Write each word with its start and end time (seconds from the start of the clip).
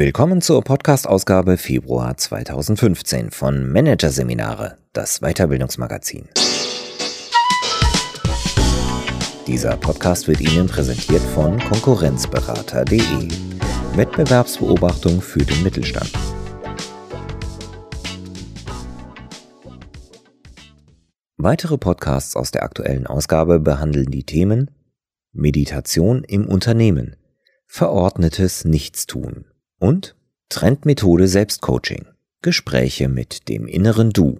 Willkommen 0.00 0.40
zur 0.40 0.64
Podcast-Ausgabe 0.64 1.58
Februar 1.58 2.16
2015 2.16 3.30
von 3.30 3.70
Managerseminare, 3.70 4.78
das 4.94 5.20
Weiterbildungsmagazin. 5.20 6.26
Dieser 9.46 9.76
Podcast 9.76 10.26
wird 10.26 10.40
Ihnen 10.40 10.68
präsentiert 10.68 11.20
von 11.20 11.58
Konkurrenzberater.de. 11.58 13.28
Wettbewerbsbeobachtung 13.94 15.20
für 15.20 15.44
den 15.44 15.62
Mittelstand. 15.62 16.10
Weitere 21.36 21.76
Podcasts 21.76 22.36
aus 22.36 22.50
der 22.50 22.62
aktuellen 22.62 23.06
Ausgabe 23.06 23.60
behandeln 23.60 24.10
die 24.10 24.24
Themen 24.24 24.70
Meditation 25.34 26.24
im 26.24 26.46
Unternehmen, 26.48 27.16
verordnetes 27.66 28.64
Nichtstun 28.64 29.44
und 29.80 30.14
Trendmethode 30.48 31.26
Selbstcoaching. 31.26 32.06
Gespräche 32.42 33.08
mit 33.08 33.48
dem 33.48 33.66
inneren 33.66 34.10
Du. 34.10 34.38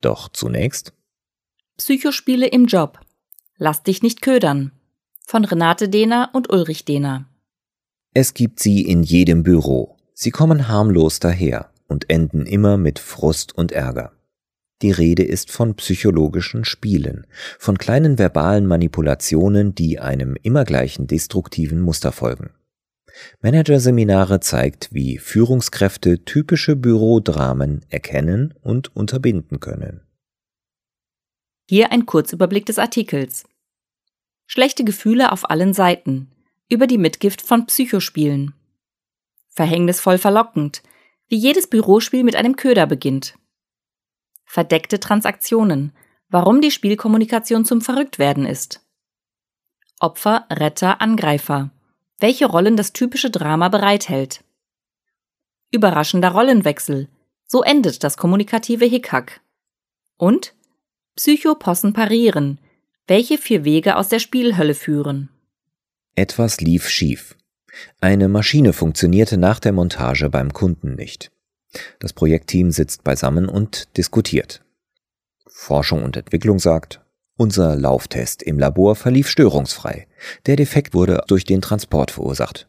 Doch 0.00 0.28
zunächst 0.28 0.92
Psychospiele 1.76 2.46
im 2.46 2.66
Job. 2.66 3.00
Lass 3.56 3.82
dich 3.82 4.02
nicht 4.02 4.22
ködern. 4.22 4.72
Von 5.26 5.44
Renate 5.44 5.88
Dehner 5.88 6.30
und 6.32 6.50
Ulrich 6.52 6.84
Dehner. 6.84 7.28
Es 8.14 8.34
gibt 8.34 8.60
sie 8.60 8.82
in 8.82 9.02
jedem 9.02 9.42
Büro. 9.42 9.96
Sie 10.14 10.30
kommen 10.30 10.68
harmlos 10.68 11.20
daher 11.20 11.70
und 11.86 12.10
enden 12.10 12.46
immer 12.46 12.76
mit 12.76 12.98
Frust 12.98 13.56
und 13.56 13.72
Ärger. 13.72 14.12
Die 14.82 14.90
Rede 14.90 15.24
ist 15.24 15.50
von 15.50 15.74
psychologischen 15.74 16.64
Spielen, 16.64 17.26
von 17.58 17.78
kleinen 17.78 18.18
verbalen 18.18 18.66
Manipulationen, 18.66 19.74
die 19.74 19.98
einem 19.98 20.36
immer 20.42 20.64
gleichen 20.64 21.06
destruktiven 21.06 21.80
Muster 21.80 22.12
folgen. 22.12 22.50
Managerseminare 23.40 24.40
zeigt, 24.40 24.92
wie 24.92 25.18
Führungskräfte 25.18 26.24
typische 26.24 26.76
Bürodramen 26.76 27.84
erkennen 27.88 28.54
und 28.62 28.94
unterbinden 28.94 29.60
können. 29.60 30.02
Hier 31.68 31.92
ein 31.92 32.06
Kurzüberblick 32.06 32.66
des 32.66 32.78
Artikels. 32.78 33.44
Schlechte 34.46 34.84
Gefühle 34.84 35.32
auf 35.32 35.50
allen 35.50 35.74
Seiten. 35.74 36.30
Über 36.68 36.86
die 36.86 36.98
Mitgift 36.98 37.42
von 37.42 37.66
Psychospielen. 37.66 38.54
Verhängnisvoll 39.48 40.18
verlockend, 40.18 40.82
wie 41.28 41.36
jedes 41.36 41.66
Bürospiel 41.66 42.24
mit 42.24 42.36
einem 42.36 42.56
Köder 42.56 42.86
beginnt. 42.86 43.34
Verdeckte 44.44 45.00
Transaktionen. 45.00 45.92
Warum 46.30 46.60
die 46.60 46.70
Spielkommunikation 46.70 47.64
zum 47.64 47.80
Verrücktwerden 47.80 48.44
ist. 48.44 48.86
Opfer, 49.98 50.46
Retter, 50.50 51.00
Angreifer 51.00 51.70
welche 52.18 52.46
Rollen 52.46 52.76
das 52.76 52.92
typische 52.92 53.30
Drama 53.30 53.68
bereithält. 53.68 54.44
Überraschender 55.70 56.30
Rollenwechsel. 56.30 57.08
So 57.46 57.62
endet 57.62 58.04
das 58.04 58.16
kommunikative 58.16 58.84
Hickhack. 58.84 59.40
Und 60.16 60.54
Psychopossen 61.16 61.92
parieren. 61.92 62.60
Welche 63.06 63.38
vier 63.38 63.64
Wege 63.64 63.96
aus 63.96 64.08
der 64.08 64.18
Spielhölle 64.18 64.74
führen. 64.74 65.30
Etwas 66.14 66.60
lief 66.60 66.88
schief. 66.88 67.36
Eine 68.00 68.28
Maschine 68.28 68.72
funktionierte 68.72 69.36
nach 69.36 69.60
der 69.60 69.72
Montage 69.72 70.28
beim 70.30 70.52
Kunden 70.52 70.94
nicht. 70.94 71.30
Das 72.00 72.12
Projektteam 72.12 72.70
sitzt 72.70 73.04
beisammen 73.04 73.48
und 73.48 73.96
diskutiert. 73.96 74.62
Forschung 75.46 76.02
und 76.02 76.16
Entwicklung 76.16 76.58
sagt, 76.58 77.00
unser 77.38 77.76
Lauftest 77.76 78.42
im 78.42 78.58
Labor 78.58 78.96
verlief 78.96 79.28
störungsfrei. 79.28 80.06
Der 80.46 80.56
Defekt 80.56 80.92
wurde 80.92 81.22
durch 81.28 81.44
den 81.44 81.62
Transport 81.62 82.10
verursacht. 82.10 82.68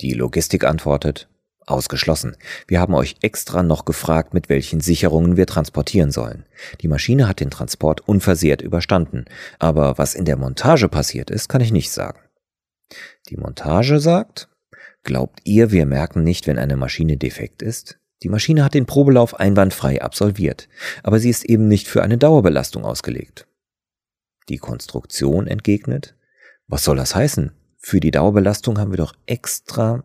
Die 0.00 0.12
Logistik 0.12 0.64
antwortet, 0.64 1.28
Ausgeschlossen. 1.66 2.36
Wir 2.66 2.80
haben 2.80 2.94
euch 2.94 3.16
extra 3.22 3.62
noch 3.62 3.84
gefragt, 3.84 4.34
mit 4.34 4.48
welchen 4.48 4.80
Sicherungen 4.80 5.36
wir 5.36 5.46
transportieren 5.46 6.10
sollen. 6.10 6.44
Die 6.80 6.88
Maschine 6.88 7.28
hat 7.28 7.40
den 7.40 7.50
Transport 7.50 8.06
unversehrt 8.06 8.60
überstanden, 8.60 9.24
aber 9.58 9.96
was 9.96 10.14
in 10.14 10.24
der 10.24 10.36
Montage 10.36 10.88
passiert 10.88 11.30
ist, 11.30 11.48
kann 11.48 11.60
ich 11.60 11.72
nicht 11.72 11.92
sagen. 11.92 12.18
Die 13.28 13.36
Montage 13.36 14.00
sagt, 14.00 14.48
glaubt 15.04 15.40
ihr, 15.44 15.70
wir 15.70 15.86
merken 15.86 16.24
nicht, 16.24 16.46
wenn 16.46 16.58
eine 16.58 16.76
Maschine 16.76 17.16
defekt 17.16 17.62
ist? 17.62 17.98
Die 18.22 18.28
Maschine 18.28 18.64
hat 18.64 18.74
den 18.74 18.86
Probelauf 18.86 19.38
einwandfrei 19.38 20.02
absolviert, 20.02 20.68
aber 21.02 21.20
sie 21.20 21.30
ist 21.30 21.44
eben 21.44 21.68
nicht 21.68 21.88
für 21.88 22.02
eine 22.02 22.18
Dauerbelastung 22.18 22.84
ausgelegt. 22.84 23.46
Die 24.48 24.58
Konstruktion 24.58 25.46
entgegnet, 25.46 26.16
was 26.66 26.84
soll 26.84 26.96
das 26.96 27.14
heißen? 27.14 27.52
Für 27.78 28.00
die 28.00 28.10
Dauerbelastung 28.10 28.78
haben 28.78 28.92
wir 28.92 28.98
doch 28.98 29.14
extra. 29.26 30.04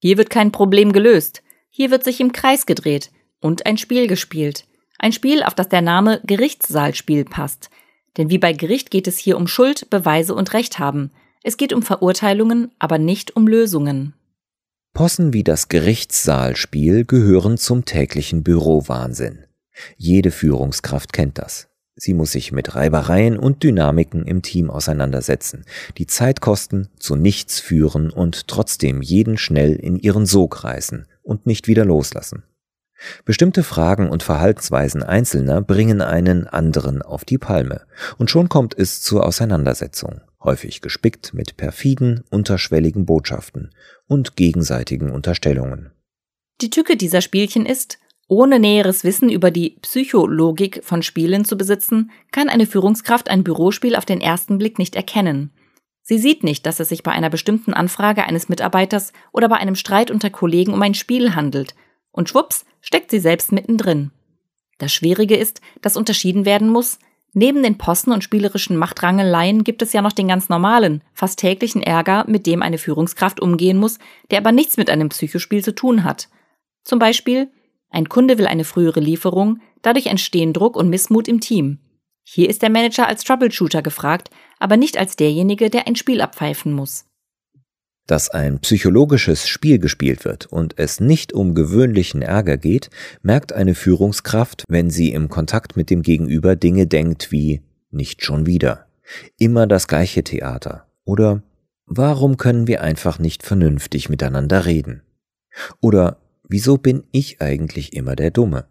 Hier 0.00 0.18
wird 0.18 0.30
kein 0.30 0.52
Problem 0.52 0.92
gelöst. 0.92 1.42
Hier 1.70 1.90
wird 1.90 2.04
sich 2.04 2.20
im 2.20 2.32
Kreis 2.32 2.66
gedreht 2.66 3.10
und 3.40 3.66
ein 3.66 3.78
Spiel 3.78 4.06
gespielt. 4.06 4.66
Ein 4.98 5.12
Spiel, 5.12 5.42
auf 5.42 5.54
das 5.54 5.68
der 5.68 5.82
Name 5.82 6.20
Gerichtssaalspiel 6.26 7.24
passt. 7.24 7.70
Denn 8.16 8.30
wie 8.30 8.38
bei 8.38 8.52
Gericht 8.52 8.90
geht 8.90 9.06
es 9.06 9.16
hier 9.16 9.36
um 9.36 9.46
Schuld, 9.46 9.90
Beweise 9.90 10.34
und 10.34 10.52
Recht 10.52 10.78
haben. 10.78 11.12
Es 11.42 11.56
geht 11.56 11.72
um 11.72 11.82
Verurteilungen, 11.82 12.72
aber 12.78 12.98
nicht 12.98 13.36
um 13.36 13.46
Lösungen. 13.46 14.14
Possen 14.92 15.32
wie 15.32 15.44
das 15.44 15.68
Gerichtssaalspiel 15.68 17.04
gehören 17.04 17.58
zum 17.58 17.84
täglichen 17.84 18.42
Bürowahnsinn. 18.42 19.44
Jede 19.96 20.32
Führungskraft 20.32 21.12
kennt 21.12 21.38
das. 21.38 21.68
Sie 22.00 22.14
muss 22.14 22.30
sich 22.30 22.52
mit 22.52 22.76
Reibereien 22.76 23.36
und 23.36 23.64
Dynamiken 23.64 24.24
im 24.24 24.40
Team 24.40 24.70
auseinandersetzen, 24.70 25.64
die 25.98 26.06
Zeit 26.06 26.40
kosten, 26.40 26.88
zu 26.96 27.16
nichts 27.16 27.58
führen 27.58 28.10
und 28.10 28.46
trotzdem 28.46 29.02
jeden 29.02 29.36
schnell 29.36 29.74
in 29.74 29.96
ihren 29.96 30.24
Sog 30.24 30.62
reißen 30.62 31.06
und 31.22 31.46
nicht 31.46 31.66
wieder 31.66 31.84
loslassen. 31.84 32.44
Bestimmte 33.24 33.64
Fragen 33.64 34.10
und 34.10 34.22
Verhaltensweisen 34.22 35.02
Einzelner 35.02 35.60
bringen 35.60 36.00
einen 36.00 36.46
anderen 36.46 37.02
auf 37.02 37.24
die 37.24 37.38
Palme, 37.38 37.82
und 38.16 38.30
schon 38.30 38.48
kommt 38.48 38.78
es 38.78 39.00
zur 39.00 39.26
Auseinandersetzung, 39.26 40.20
häufig 40.42 40.80
gespickt 40.80 41.34
mit 41.34 41.56
perfiden, 41.56 42.24
unterschwelligen 42.30 43.06
Botschaften 43.06 43.70
und 44.06 44.36
gegenseitigen 44.36 45.10
Unterstellungen. 45.10 45.90
Die 46.60 46.70
Tücke 46.70 46.96
dieser 46.96 47.20
Spielchen 47.20 47.66
ist, 47.66 47.98
ohne 48.28 48.60
näheres 48.60 49.04
Wissen 49.04 49.30
über 49.30 49.50
die 49.50 49.78
Psychologik 49.82 50.82
von 50.84 51.02
Spielen 51.02 51.44
zu 51.44 51.56
besitzen, 51.56 52.10
kann 52.30 52.48
eine 52.48 52.66
Führungskraft 52.66 53.30
ein 53.30 53.42
Bürospiel 53.42 53.96
auf 53.96 54.04
den 54.04 54.20
ersten 54.20 54.58
Blick 54.58 54.78
nicht 54.78 54.94
erkennen. 54.94 55.50
Sie 56.02 56.18
sieht 56.18 56.44
nicht, 56.44 56.64
dass 56.64 56.78
es 56.80 56.90
sich 56.90 57.02
bei 57.02 57.12
einer 57.12 57.30
bestimmten 57.30 57.74
Anfrage 57.74 58.24
eines 58.24 58.48
Mitarbeiters 58.48 59.12
oder 59.32 59.48
bei 59.48 59.56
einem 59.56 59.74
Streit 59.74 60.10
unter 60.10 60.30
Kollegen 60.30 60.72
um 60.72 60.80
ein 60.82 60.94
Spiel 60.94 61.34
handelt. 61.34 61.74
Und 62.12 62.28
schwupps, 62.28 62.64
steckt 62.80 63.10
sie 63.10 63.18
selbst 63.18 63.52
mittendrin. 63.52 64.10
Das 64.78 64.92
Schwierige 64.92 65.36
ist, 65.36 65.60
dass 65.82 65.96
unterschieden 65.96 66.44
werden 66.44 66.68
muss, 66.68 66.98
neben 67.32 67.62
den 67.62 67.78
Posten 67.78 68.12
und 68.12 68.24
spielerischen 68.24 68.76
Machtrangeleien 68.76 69.64
gibt 69.64 69.82
es 69.82 69.92
ja 69.92 70.00
noch 70.00 70.12
den 70.12 70.28
ganz 70.28 70.48
normalen, 70.48 71.02
fast 71.12 71.38
täglichen 71.38 71.82
Ärger, 71.82 72.24
mit 72.26 72.46
dem 72.46 72.62
eine 72.62 72.78
Führungskraft 72.78 73.40
umgehen 73.40 73.76
muss, 73.76 73.98
der 74.30 74.38
aber 74.38 74.52
nichts 74.52 74.76
mit 74.76 74.88
einem 74.88 75.10
Psychospiel 75.10 75.62
zu 75.62 75.74
tun 75.74 76.04
hat. 76.04 76.28
Zum 76.84 76.98
Beispiel, 76.98 77.50
ein 77.90 78.08
Kunde 78.08 78.38
will 78.38 78.46
eine 78.46 78.64
frühere 78.64 79.00
Lieferung, 79.00 79.60
dadurch 79.82 80.06
entstehen 80.06 80.52
Druck 80.52 80.76
und 80.76 80.88
Missmut 80.88 81.28
im 81.28 81.40
Team. 81.40 81.78
Hier 82.24 82.50
ist 82.50 82.62
der 82.62 82.70
Manager 82.70 83.08
als 83.08 83.24
Troubleshooter 83.24 83.82
gefragt, 83.82 84.30
aber 84.58 84.76
nicht 84.76 84.98
als 84.98 85.16
derjenige, 85.16 85.70
der 85.70 85.86
ein 85.86 85.96
Spiel 85.96 86.20
abpfeifen 86.20 86.72
muss. 86.72 87.06
Dass 88.06 88.30
ein 88.30 88.60
psychologisches 88.60 89.48
Spiel 89.48 89.78
gespielt 89.78 90.24
wird 90.24 90.46
und 90.46 90.78
es 90.78 91.00
nicht 91.00 91.32
um 91.32 91.54
gewöhnlichen 91.54 92.22
Ärger 92.22 92.56
geht, 92.56 92.90
merkt 93.22 93.52
eine 93.52 93.74
Führungskraft, 93.74 94.64
wenn 94.68 94.90
sie 94.90 95.12
im 95.12 95.28
Kontakt 95.28 95.76
mit 95.76 95.90
dem 95.90 96.02
Gegenüber 96.02 96.56
Dinge 96.56 96.86
denkt 96.86 97.32
wie 97.32 97.62
nicht 97.90 98.24
schon 98.24 98.46
wieder, 98.46 98.86
immer 99.38 99.66
das 99.66 99.88
gleiche 99.88 100.22
Theater 100.22 100.86
oder 101.04 101.42
warum 101.86 102.36
können 102.36 102.66
wir 102.66 102.82
einfach 102.82 103.18
nicht 103.18 103.42
vernünftig 103.42 104.08
miteinander 104.08 104.66
reden 104.66 105.02
oder 105.80 106.18
Wieso 106.48 106.78
bin 106.78 107.04
ich 107.12 107.40
eigentlich 107.40 107.92
immer 107.92 108.16
der 108.16 108.30
Dumme? 108.30 108.66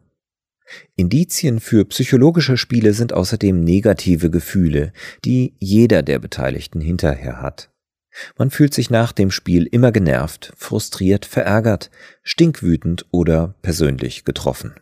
Indizien 0.96 1.60
für 1.60 1.86
psychologische 1.86 2.58
Spiele 2.58 2.94
sind 2.94 3.14
außerdem 3.14 3.64
negative 3.64 4.30
Gefühle, 4.30 4.92
die 5.24 5.56
jeder 5.60 6.04
der 6.04 6.20
Beteiligten 6.20 6.82
hinterher 6.82 7.42
hat. 7.42 7.70
Man 8.38 8.50
fühlt 8.50 8.74
sich 8.74 8.90
nach 8.90 9.12
dem 9.12 9.32
Spiel 9.32 9.66
immer 9.66 9.92
genervt, 9.92 10.52
frustriert, 10.58 11.26
verärgert, 11.26 11.92
stinkwütend 12.24 13.06
oder 13.12 13.56
persönlich 13.62 14.26
getroffen. 14.26 14.74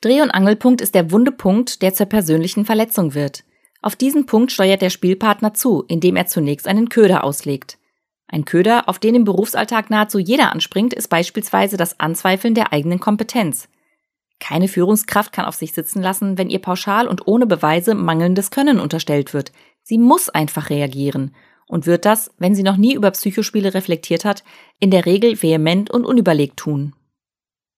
Dreh- 0.00 0.22
und 0.22 0.30
Angelpunkt 0.30 0.80
ist 0.80 0.94
der 0.94 1.10
wunde 1.10 1.32
Punkt, 1.32 1.82
der 1.82 1.92
zur 1.92 2.06
persönlichen 2.06 2.64
Verletzung 2.64 3.14
wird. 3.14 3.44
Auf 3.82 3.96
diesen 3.96 4.26
Punkt 4.26 4.52
steuert 4.52 4.82
der 4.82 4.90
Spielpartner 4.90 5.54
zu, 5.54 5.84
indem 5.88 6.16
er 6.16 6.26
zunächst 6.26 6.68
einen 6.68 6.88
Köder 6.88 7.24
auslegt. 7.24 7.78
Ein 8.28 8.44
Köder, 8.44 8.88
auf 8.88 8.98
den 8.98 9.14
im 9.14 9.24
Berufsalltag 9.24 9.88
nahezu 9.90 10.18
jeder 10.18 10.52
anspringt, 10.52 10.92
ist 10.92 11.08
beispielsweise 11.08 11.76
das 11.76 12.00
Anzweifeln 12.00 12.54
der 12.54 12.72
eigenen 12.72 12.98
Kompetenz. 12.98 13.68
Keine 14.40 14.68
Führungskraft 14.68 15.32
kann 15.32 15.46
auf 15.46 15.54
sich 15.54 15.72
sitzen 15.72 16.02
lassen, 16.02 16.36
wenn 16.36 16.50
ihr 16.50 16.58
pauschal 16.58 17.08
und 17.08 17.26
ohne 17.26 17.46
Beweise 17.46 17.94
mangelndes 17.94 18.50
Können 18.50 18.80
unterstellt 18.80 19.32
wird. 19.32 19.52
Sie 19.82 19.98
muss 19.98 20.28
einfach 20.28 20.70
reagieren. 20.70 21.34
und 21.68 21.86
wird 21.86 22.04
das, 22.04 22.30
wenn 22.38 22.54
sie 22.54 22.62
noch 22.62 22.76
nie 22.76 22.94
über 22.94 23.10
Psychospiele 23.10 23.74
reflektiert 23.74 24.24
hat, 24.24 24.44
in 24.78 24.92
der 24.92 25.04
Regel 25.04 25.42
vehement 25.42 25.90
und 25.90 26.04
unüberlegt 26.04 26.56
tun. 26.58 26.94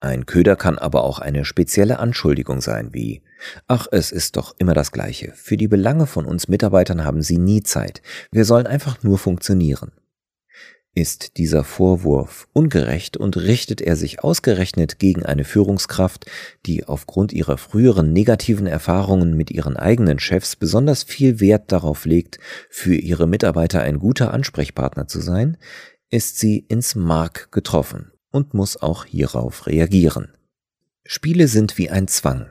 Ein 0.00 0.26
Köder 0.26 0.56
kann 0.56 0.78
aber 0.78 1.04
auch 1.04 1.18
eine 1.18 1.46
spezielle 1.46 1.98
Anschuldigung 1.98 2.60
sein, 2.60 2.90
wie 2.92 3.22
Ach, 3.66 3.86
es 3.90 4.12
ist 4.12 4.36
doch 4.36 4.54
immer 4.58 4.74
das 4.74 4.92
Gleiche. 4.92 5.32
Für 5.34 5.56
die 5.56 5.68
Belange 5.68 6.06
von 6.06 6.26
uns 6.26 6.48
Mitarbeitern 6.48 7.04
haben 7.04 7.22
Sie 7.22 7.38
nie 7.38 7.62
Zeit. 7.62 8.02
Wir 8.30 8.44
sollen 8.44 8.66
einfach 8.66 9.02
nur 9.02 9.18
funktionieren. 9.18 9.92
Ist 10.94 11.36
dieser 11.36 11.62
Vorwurf 11.64 12.48
ungerecht 12.52 13.16
und 13.16 13.36
richtet 13.36 13.80
er 13.80 13.94
sich 13.94 14.24
ausgerechnet 14.24 14.98
gegen 14.98 15.24
eine 15.24 15.44
Führungskraft, 15.44 16.26
die 16.66 16.84
aufgrund 16.84 17.32
ihrer 17.32 17.56
früheren 17.56 18.12
negativen 18.12 18.66
Erfahrungen 18.66 19.36
mit 19.36 19.50
ihren 19.50 19.76
eigenen 19.76 20.18
Chefs 20.18 20.56
besonders 20.56 21.04
viel 21.04 21.40
Wert 21.40 21.70
darauf 21.70 22.04
legt, 22.04 22.38
für 22.68 22.94
ihre 22.94 23.28
Mitarbeiter 23.28 23.82
ein 23.82 23.98
guter 23.98 24.32
Ansprechpartner 24.32 25.06
zu 25.06 25.20
sein, 25.20 25.56
ist 26.10 26.38
sie 26.38 26.58
ins 26.58 26.94
Mark 26.94 27.52
getroffen 27.52 28.10
und 28.30 28.54
muss 28.54 28.76
auch 28.76 29.04
hierauf 29.04 29.66
reagieren. 29.66 30.32
Spiele 31.04 31.48
sind 31.48 31.78
wie 31.78 31.90
ein 31.90 32.08
Zwang. 32.08 32.46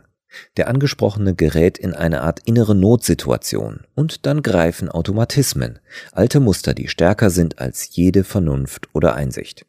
Der 0.58 0.68
Angesprochene 0.68 1.36
gerät 1.36 1.78
in 1.78 1.94
eine 1.94 2.22
Art 2.22 2.42
innere 2.46 2.76
Notsituation 2.76 3.82
und 3.96 4.26
dann 4.26 4.42
greifen 4.42 4.90
Automatismen, 4.90 5.80
alte 6.12 6.40
Muster, 6.40 6.74
die 6.74 6.88
stärker 6.88 7.30
sind 7.30 7.60
als 7.60 7.96
jede 7.96 8.24
Vernunft 8.24 8.90
oder 8.94 9.16
Einsicht. 9.16 9.66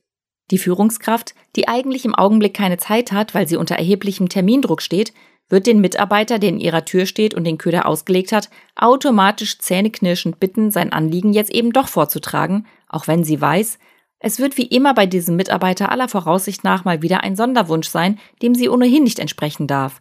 Die 0.50 0.58
Führungskraft, 0.58 1.34
die 1.56 1.68
eigentlich 1.68 2.04
im 2.04 2.14
Augenblick 2.14 2.54
keine 2.54 2.78
Zeit 2.78 3.12
hat, 3.12 3.34
weil 3.34 3.46
sie 3.46 3.56
unter 3.56 3.76
erheblichem 3.76 4.28
Termindruck 4.28 4.82
steht, 4.82 5.12
wird 5.48 5.66
den 5.66 5.80
Mitarbeiter, 5.80 6.38
der 6.38 6.50
in 6.50 6.60
ihrer 6.60 6.84
Tür 6.84 7.06
steht 7.06 7.34
und 7.34 7.44
den 7.44 7.58
Köder 7.58 7.86
ausgelegt 7.86 8.32
hat, 8.32 8.50
automatisch 8.76 9.58
zähneknirschend 9.58 10.40
bitten, 10.40 10.70
sein 10.70 10.92
Anliegen 10.92 11.32
jetzt 11.32 11.50
eben 11.50 11.72
doch 11.72 11.88
vorzutragen, 11.88 12.66
auch 12.88 13.06
wenn 13.06 13.24
sie 13.24 13.40
weiß, 13.40 13.78
es 14.20 14.40
wird 14.40 14.56
wie 14.56 14.66
immer 14.66 14.94
bei 14.94 15.06
diesem 15.06 15.36
Mitarbeiter 15.36 15.92
aller 15.92 16.08
Voraussicht 16.08 16.64
nach 16.64 16.84
mal 16.84 17.02
wieder 17.02 17.22
ein 17.22 17.36
Sonderwunsch 17.36 17.88
sein, 17.88 18.18
dem 18.42 18.54
sie 18.54 18.68
ohnehin 18.68 19.04
nicht 19.04 19.20
entsprechen 19.20 19.66
darf. 19.68 20.00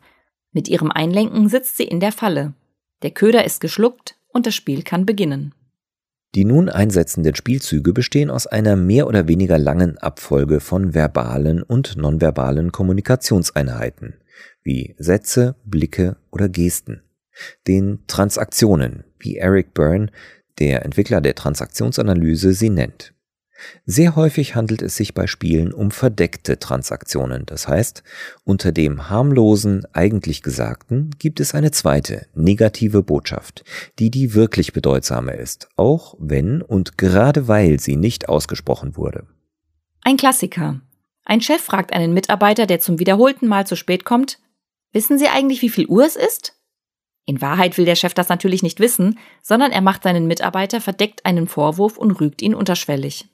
Mit 0.57 0.69
ihrem 0.69 0.89
Einlenken 0.89 1.50
sitzt 1.50 1.77
sie 1.77 1.83
in 1.83 2.00
der 2.00 2.12
Falle. 2.12 2.56
Der 3.04 3.12
Köder 3.12 3.45
ist 3.45 3.62
geschluckt 3.62 4.15
und 4.30 4.48
das 4.48 4.56
Spiel 4.56 4.81
kann 4.81 5.06
beginnen. 5.06 5.54
Die 6.33 6.45
nun 6.45 6.68
einsetzenden 6.68 7.36
Spielzüge 7.36 7.94
bestehen 7.94 8.31
aus 8.31 8.48
einer 8.48 8.75
mehr 8.75 9.06
oder 9.06 9.27
weniger 9.27 9.59
langen 9.59 10.00
Abfolge 10.00 10.59
von 10.59 10.95
verbalen 10.95 11.62
und 11.62 11.95
nonverbalen 11.95 12.71
Kommunikationseinheiten, 12.71 14.15
wie 14.63 14.95
Sätze, 14.98 15.57
Blicke 15.63 16.18
oder 16.31 16.50
Gesten, 16.50 17.04
den 17.68 18.00
Transaktionen, 18.07 19.04
wie 19.19 19.38
Eric 19.38 19.75
Byrne, 19.75 20.07
der 20.57 20.83
Entwickler 20.86 21.21
der 21.21 21.36
Transaktionsanalyse, 21.36 22.54
sie 22.54 22.71
nennt. 22.71 23.13
Sehr 23.86 24.15
häufig 24.15 24.56
handelt 24.56 24.81
es 24.81 24.95
sich 24.95 25.13
bei 25.13 25.27
Spielen 25.27 25.74
um 25.74 25.92
verdeckte 25.92 26.59
Transaktionen, 26.59 27.45
das 27.45 27.68
heißt, 27.68 28.04
unter 28.44 28.71
dem 28.71 29.09
harmlosen, 29.09 29.86
eigentlich 29.94 30.44
Gesagten 30.44 31.12
gibt 31.19 31.39
es 31.39 31.56
eine 31.56 31.71
zweite, 31.71 32.27
negative 32.33 33.04
Botschaft, 33.04 33.63
die 34.00 34.12
die 34.12 34.33
wirklich 34.33 34.74
bedeutsame 34.74 35.33
ist, 35.33 35.69
auch 35.75 36.15
wenn 36.19 36.62
und 36.62 36.98
gerade 36.98 37.48
weil 37.48 37.80
sie 37.80 37.95
nicht 37.95 38.30
ausgesprochen 38.30 38.98
wurde. 38.98 39.25
Ein 40.01 40.18
Klassiker. 40.18 40.81
Ein 41.25 41.42
Chef 41.42 41.62
fragt 41.62 41.94
einen 41.94 42.13
Mitarbeiter, 42.13 42.65
der 42.65 42.80
zum 42.80 43.00
wiederholten 43.00 43.48
Mal 43.48 43.68
zu 43.68 43.75
spät 43.75 44.06
kommt, 44.06 44.39
Wissen 44.98 45.18
Sie 45.19 45.27
eigentlich, 45.27 45.62
wie 45.62 45.69
viel 45.69 45.88
Uhr 45.88 46.06
es 46.06 46.15
ist? 46.15 46.56
In 47.25 47.42
Wahrheit 47.42 47.77
will 47.77 47.86
der 47.86 47.95
Chef 47.95 48.13
das 48.13 48.30
natürlich 48.30 48.63
nicht 48.63 48.80
wissen, 48.80 49.19
sondern 49.44 49.71
er 49.71 49.81
macht 49.81 50.04
seinen 50.04 50.27
Mitarbeiter 50.27 50.80
verdeckt 50.80 51.25
einen 51.25 51.48
Vorwurf 51.48 51.98
und 51.98 52.12
rügt 52.12 52.42
ihn 52.42 52.56
unterschwellig. 52.56 53.27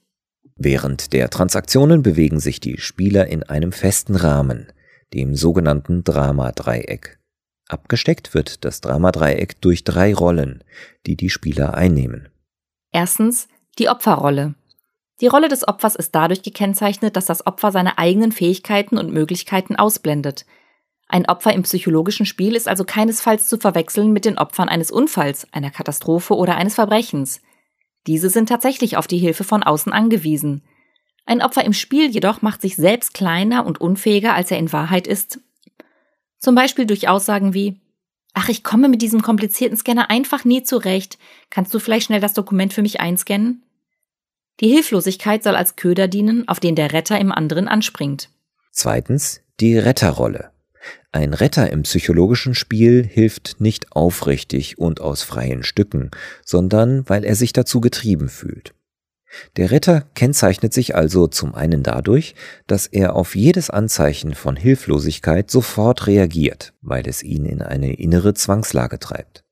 Während 0.55 1.13
der 1.13 1.29
Transaktionen 1.29 2.03
bewegen 2.03 2.39
sich 2.39 2.59
die 2.59 2.77
Spieler 2.79 3.27
in 3.27 3.43
einem 3.43 3.71
festen 3.71 4.15
Rahmen, 4.15 4.71
dem 5.13 5.35
sogenannten 5.35 6.03
Dramadreieck. 6.03 7.19
Abgesteckt 7.67 8.33
wird 8.33 8.65
das 8.65 8.81
Dramadreieck 8.81 9.61
durch 9.61 9.83
drei 9.83 10.13
Rollen, 10.13 10.63
die 11.05 11.15
die 11.15 11.29
Spieler 11.29 11.73
einnehmen. 11.73 12.29
Erstens 12.91 13.47
die 13.79 13.89
Opferrolle. 13.89 14.55
Die 15.21 15.27
Rolle 15.27 15.47
des 15.47 15.67
Opfers 15.67 15.95
ist 15.95 16.13
dadurch 16.13 16.43
gekennzeichnet, 16.43 17.15
dass 17.15 17.25
das 17.25 17.47
Opfer 17.47 17.71
seine 17.71 17.97
eigenen 17.97 18.31
Fähigkeiten 18.31 18.97
und 18.97 19.13
Möglichkeiten 19.13 19.75
ausblendet. 19.75 20.45
Ein 21.07 21.27
Opfer 21.27 21.53
im 21.53 21.63
psychologischen 21.63 22.25
Spiel 22.25 22.55
ist 22.55 22.67
also 22.67 22.83
keinesfalls 22.83 23.47
zu 23.47 23.57
verwechseln 23.57 24.11
mit 24.11 24.25
den 24.25 24.37
Opfern 24.37 24.69
eines 24.69 24.91
Unfalls, 24.91 25.47
einer 25.51 25.71
Katastrophe 25.71 26.35
oder 26.35 26.55
eines 26.55 26.75
Verbrechens. 26.75 27.41
Diese 28.07 28.29
sind 28.29 28.49
tatsächlich 28.49 28.97
auf 28.97 29.07
die 29.07 29.17
Hilfe 29.17 29.43
von 29.43 29.63
außen 29.63 29.93
angewiesen. 29.93 30.63
Ein 31.25 31.41
Opfer 31.41 31.63
im 31.63 31.73
Spiel 31.73 32.09
jedoch 32.09 32.41
macht 32.41 32.61
sich 32.61 32.75
selbst 32.75 33.13
kleiner 33.13 33.65
und 33.65 33.79
unfähiger, 33.79 34.33
als 34.33 34.51
er 34.51 34.57
in 34.57 34.73
Wahrheit 34.73 35.07
ist. 35.07 35.39
Zum 36.37 36.55
Beispiel 36.55 36.85
durch 36.85 37.07
Aussagen 37.07 37.53
wie 37.53 37.79
Ach, 38.33 38.49
ich 38.49 38.63
komme 38.63 38.89
mit 38.89 39.01
diesem 39.03 39.21
komplizierten 39.21 39.77
Scanner 39.77 40.09
einfach 40.09 40.43
nie 40.43 40.63
zurecht. 40.63 41.19
Kannst 41.51 41.73
du 41.73 41.79
vielleicht 41.79 42.07
schnell 42.07 42.19
das 42.19 42.33
Dokument 42.33 42.73
für 42.73 42.81
mich 42.81 42.99
einscannen? 42.99 43.63
Die 44.59 44.69
Hilflosigkeit 44.69 45.43
soll 45.43 45.55
als 45.55 45.75
Köder 45.75 46.07
dienen, 46.07 46.47
auf 46.47 46.59
den 46.59 46.75
der 46.75 46.93
Retter 46.93 47.19
im 47.19 47.31
anderen 47.31 47.67
anspringt. 47.67 48.29
Zweitens 48.71 49.41
die 49.59 49.77
Retterrolle. 49.77 50.52
Ein 51.15 51.35
Retter 51.35 51.69
im 51.69 51.83
psychologischen 51.83 52.55
Spiel 52.55 53.05
hilft 53.05 53.61
nicht 53.61 53.91
aufrichtig 53.91 54.79
und 54.79 54.99
aus 54.99 55.21
freien 55.21 55.61
Stücken, 55.61 56.09
sondern 56.43 57.07
weil 57.07 57.23
er 57.23 57.35
sich 57.35 57.53
dazu 57.53 57.81
getrieben 57.81 58.29
fühlt. 58.29 58.73
Der 59.55 59.69
Retter 59.69 60.07
kennzeichnet 60.15 60.73
sich 60.73 60.95
also 60.95 61.27
zum 61.27 61.53
einen 61.53 61.83
dadurch, 61.83 62.33
dass 62.65 62.87
er 62.87 63.15
auf 63.15 63.35
jedes 63.35 63.69
Anzeichen 63.69 64.33
von 64.33 64.55
Hilflosigkeit 64.55 65.51
sofort 65.51 66.07
reagiert, 66.07 66.73
weil 66.81 67.07
es 67.07 67.21
ihn 67.21 67.45
in 67.45 67.61
eine 67.61 67.93
innere 67.93 68.33
Zwangslage 68.33 68.97
treibt. 68.97 69.43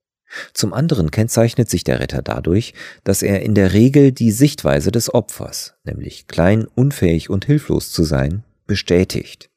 Zum 0.53 0.73
anderen 0.73 1.11
kennzeichnet 1.11 1.69
sich 1.69 1.83
der 1.83 1.99
Retter 1.99 2.23
dadurch, 2.23 2.73
dass 3.03 3.21
er 3.21 3.43
in 3.43 3.53
der 3.53 3.73
Regel 3.73 4.11
die 4.11 4.31
Sichtweise 4.31 4.91
des 4.91 5.13
Opfers, 5.13 5.75
nämlich 5.83 6.25
klein, 6.25 6.65
unfähig 6.73 7.29
und 7.29 7.45
hilflos 7.45 7.91
zu 7.91 8.03
sein, 8.03 8.43
bestätigt. 8.65 9.50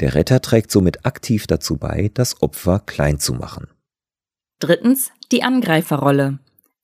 Der 0.00 0.14
Retter 0.14 0.40
trägt 0.40 0.70
somit 0.70 1.06
aktiv 1.06 1.46
dazu 1.46 1.76
bei, 1.76 2.10
das 2.14 2.42
Opfer 2.42 2.80
klein 2.80 3.18
zu 3.18 3.34
machen. 3.34 3.68
Drittens 4.58 5.10
die 5.32 5.42
Angreiferrolle. 5.42 6.38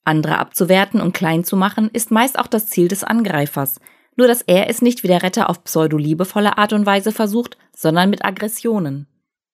Andere 0.04 0.38
abzuwerten 0.38 1.00
und 1.00 1.12
klein 1.12 1.44
zu 1.44 1.56
machen, 1.56 1.90
ist 1.92 2.10
meist 2.10 2.38
auch 2.38 2.46
das 2.46 2.68
Ziel 2.68 2.88
des 2.88 3.04
Angreifers, 3.04 3.78
nur 4.16 4.26
dass 4.26 4.42
er 4.42 4.68
es 4.68 4.82
nicht 4.82 5.02
wie 5.02 5.08
der 5.08 5.22
Retter 5.22 5.48
auf 5.48 5.62
pseudoliebevolle 5.64 6.58
Art 6.58 6.72
und 6.72 6.86
Weise 6.86 7.12
versucht, 7.12 7.58
sondern 7.76 8.10
mit 8.10 8.24
Aggressionen. 8.24 9.06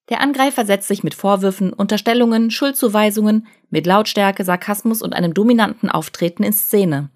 Der 0.09 0.21
Angreifer 0.21 0.65
setzt 0.65 0.87
sich 0.87 1.03
mit 1.03 1.13
Vorwürfen, 1.13 1.73
Unterstellungen, 1.73 2.51
Schuldzuweisungen, 2.51 3.47
mit 3.69 3.85
Lautstärke, 3.85 4.43
Sarkasmus 4.43 5.01
und 5.01 5.13
einem 5.13 5.33
dominanten 5.33 5.89
Auftreten 5.89 6.43
in 6.43 6.53
Szene. 6.53 7.09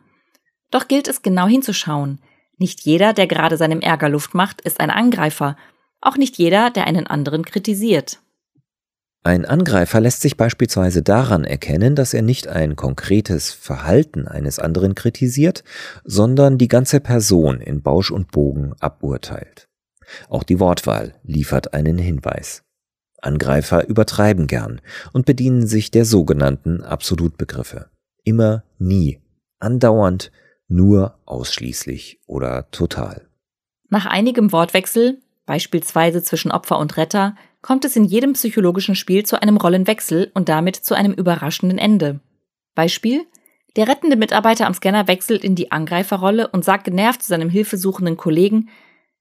Doch 0.71 0.87
gilt 0.87 1.07
es 1.07 1.21
genau 1.21 1.47
hinzuschauen. 1.47 2.19
Nicht 2.57 2.81
jeder, 2.81 3.13
der 3.13 3.27
gerade 3.27 3.57
seinem 3.57 3.79
Ärger 3.79 4.09
Luft 4.09 4.33
macht, 4.33 4.61
ist 4.61 4.79
ein 4.79 4.89
Angreifer, 4.89 5.55
auch 6.01 6.17
nicht 6.17 6.37
jeder, 6.37 6.69
der 6.69 6.87
einen 6.87 7.07
anderen 7.07 7.43
kritisiert. 7.45 8.19
Ein 9.23 9.45
Angreifer 9.45 9.99
lässt 9.99 10.21
sich 10.21 10.37
beispielsweise 10.37 11.03
daran 11.03 11.43
erkennen, 11.43 11.95
dass 11.95 12.13
er 12.13 12.21
nicht 12.21 12.47
ein 12.47 12.77
konkretes 12.77 13.51
Verhalten 13.51 14.27
eines 14.27 14.59
anderen 14.59 14.95
kritisiert, 14.95 15.63
sondern 16.05 16.57
die 16.57 16.69
ganze 16.69 17.01
Person 17.01 17.59
in 17.59 17.81
Bausch 17.81 18.11
und 18.11 18.31
Bogen 18.31 18.73
aburteilt. 18.79 19.67
Auch 20.29 20.43
die 20.43 20.59
Wortwahl 20.59 21.15
liefert 21.23 21.73
einen 21.73 21.97
Hinweis. 21.97 22.63
Angreifer 23.21 23.87
übertreiben 23.87 24.47
gern 24.47 24.79
und 25.11 25.25
bedienen 25.25 25.67
sich 25.67 25.91
der 25.91 26.05
sogenannten 26.05 26.81
Absolutbegriffe. 26.81 27.89
Immer, 28.23 28.63
nie, 28.77 29.19
andauernd, 29.59 30.31
nur, 30.69 31.19
ausschließlich 31.25 32.21
oder 32.25 32.71
total. 32.71 33.27
Nach 33.89 34.05
einigem 34.05 34.51
Wortwechsel 34.51 35.19
beispielsweise 35.49 36.21
zwischen 36.21 36.51
Opfer 36.51 36.77
und 36.77 36.95
Retter, 36.95 37.35
kommt 37.63 37.83
es 37.83 37.95
in 37.95 38.05
jedem 38.05 38.33
psychologischen 38.33 38.93
Spiel 38.93 39.25
zu 39.25 39.41
einem 39.41 39.57
Rollenwechsel 39.57 40.29
und 40.35 40.47
damit 40.47 40.75
zu 40.75 40.93
einem 40.93 41.11
überraschenden 41.11 41.79
Ende. 41.79 42.19
Beispiel 42.75 43.25
der 43.75 43.87
rettende 43.87 44.15
Mitarbeiter 44.15 44.67
am 44.67 44.75
Scanner 44.75 45.07
wechselt 45.07 45.43
in 45.43 45.55
die 45.55 45.71
Angreiferrolle 45.71 46.49
und 46.49 46.63
sagt 46.63 46.83
genervt 46.83 47.23
zu 47.23 47.29
seinem 47.29 47.49
hilfesuchenden 47.49 48.15
Kollegen, 48.15 48.69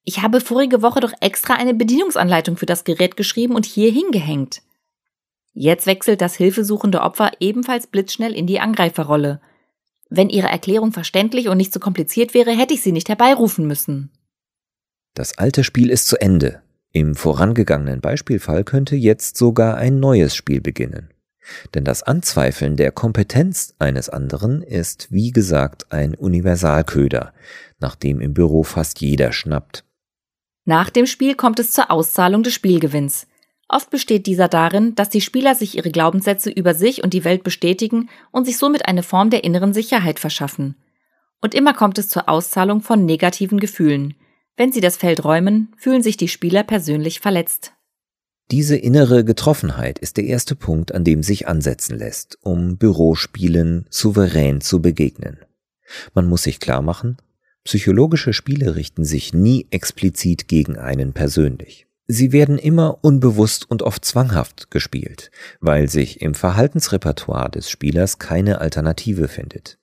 ich 0.05 0.21
habe 0.21 0.43
vorige 0.43 0.83
Woche 0.83 1.01
doch 1.01 1.15
extra 1.21 1.55
eine 1.55 1.73
Bedienungsanleitung 1.73 2.59
für 2.59 2.67
das 2.67 2.85
Gerät 2.85 3.17
geschrieben 3.17 3.55
und 3.55 3.65
hier 3.65 3.91
hingehängt. 3.91 4.61
Jetzt 5.55 5.87
wechselt 5.87 6.21
das 6.21 6.37
hilfesuchende 6.37 7.01
Opfer 7.01 7.31
ebenfalls 7.41 7.87
blitzschnell 7.87 8.35
in 8.35 8.47
die 8.47 8.61
Angreiferrolle. 8.61 9.41
Wenn 10.11 10.29
Ihre 10.29 10.49
Erklärung 10.49 10.93
verständlich 10.93 11.49
und 11.49 11.57
nicht 11.57 11.73
so 11.73 11.81
kompliziert 11.81 12.35
wäre, 12.35 12.51
hätte 12.51 12.75
ich 12.75 12.83
sie 12.83 12.93
nicht 12.93 13.09
herbeirufen 13.09 13.67
müssen. 13.67 14.11
Das 15.19 15.37
alte 15.37 15.65
Spiel 15.65 15.91
ist 15.91 16.07
zu 16.07 16.17
Ende. 16.21 16.63
Im 16.93 17.17
vorangegangenen 17.17 18.01
Beispielfall 18.01 18.63
könnte 18.63 18.95
jetzt 18.95 19.37
sogar 19.37 19.77
ein 19.77 19.99
neues 19.99 20.37
Spiel 20.37 20.61
beginnen. 20.61 21.13
Denn 21.75 21.83
das 21.83 22.05
Anzweifeln 22.05 22.77
der 22.77 22.93
Kompetenz 22.93 23.75
eines 23.81 24.09
anderen 24.09 24.63
ist, 24.63 25.09
wie 25.11 25.33
gesagt, 25.33 25.91
ein 25.91 26.15
Universalköder, 26.15 27.33
nach 27.81 27.97
dem 27.97 28.21
im 28.21 28.33
Büro 28.33 28.63
fast 28.63 29.01
jeder 29.01 29.33
schnappt. 29.33 29.83
Nach 30.65 30.89
dem 30.89 31.07
Spiel 31.07 31.35
kommt 31.35 31.59
es 31.59 31.73
zur 31.73 31.91
Auszahlung 31.91 32.45
des 32.45 32.55
Spielgewinns. 32.55 33.27
Oft 33.69 33.91
besteht 33.91 34.25
dieser 34.29 34.47
darin, 34.47 34.95
dass 34.95 35.09
die 35.09 35.21
Spieler 35.21 35.57
sich 35.57 35.77
ihre 35.77 35.91
Glaubenssätze 35.91 36.49
über 36.49 36.75
sich 36.75 37.03
und 37.03 37.13
die 37.13 37.25
Welt 37.25 37.43
bestätigen 37.43 38.09
und 38.31 38.45
sich 38.45 38.57
somit 38.57 38.87
eine 38.87 39.03
Form 39.03 39.31
der 39.31 39.43
inneren 39.43 39.75
Sicherheit 39.75 40.21
verschaffen. 40.21 40.77
Und 41.41 41.57
immer 41.57 41.75
kommt 41.75 41.99
es 41.99 42.09
zur 42.09 42.29
Auszahlung 42.29 42.83
von 42.83 43.05
negativen 43.05 43.59
Gefühlen. 43.59 44.15
Wenn 44.59 44.73
sie 44.73 44.81
das 44.81 44.97
Feld 44.97 45.25
räumen, 45.25 45.73
fühlen 45.79 46.03
sich 46.03 46.17
die 46.17 46.27
Spieler 46.27 46.65
persönlich 46.65 47.21
verletzt. 47.21 47.75
Diese 48.51 48.77
innere 48.77 49.25
Getroffenheit 49.25 50.01
ist 50.01 50.17
der 50.17 50.25
erste 50.25 50.57
Punkt, 50.57 50.93
an 50.93 51.05
dem 51.05 51.23
sich 51.23 51.47
ansetzen 51.47 51.97
lässt, 51.97 52.39
um 52.43 52.77
Bürospielen 52.77 53.87
souverän 53.89 54.61
zu 54.61 54.83
begegnen. 54.83 55.39
Man 56.13 56.27
muss 56.27 56.43
sich 56.43 56.59
klar 56.59 56.83
machen, 56.83 57.19
psychologische 57.63 58.33
Spiele 58.33 58.75
richten 58.75 59.05
sich 59.05 59.33
nie 59.33 59.69
explizit 59.71 60.49
gegen 60.49 60.77
einen 60.77 61.13
persönlich. 61.13 61.87
Sie 62.09 62.33
werden 62.33 62.59
immer 62.59 62.99
unbewusst 63.05 63.71
und 63.71 63.83
oft 63.83 64.05
zwanghaft 64.05 64.73
gespielt, 64.73 65.31
weil 65.61 65.89
sich 65.89 66.21
im 66.21 66.35
Verhaltensrepertoire 66.35 67.51
des 67.51 67.71
Spielers 67.71 68.19
keine 68.19 68.61
Alternative 68.61 69.29
findet. 69.29 69.79